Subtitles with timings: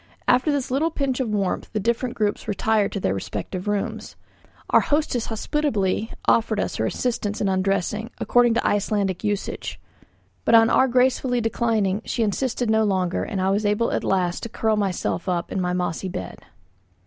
[0.27, 4.15] After this little pinch of warmth the different groups retired to their respective rooms.
[4.71, 9.79] Our hostess hospitably offered us her assistance in undressing, according to Icelandic usage;
[10.43, 14.41] but on our gracefully declining, she insisted no longer, and I was able at last
[14.41, 16.45] to curl myself up in my mossy bed.